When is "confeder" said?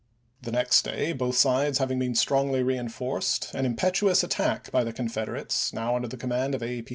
4.91-5.39